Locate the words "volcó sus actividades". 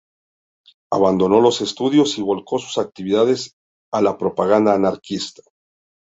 2.23-3.53